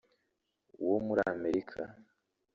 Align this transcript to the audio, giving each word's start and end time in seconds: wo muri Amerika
wo 0.85 0.97
muri 1.05 1.21
Amerika 1.33 1.81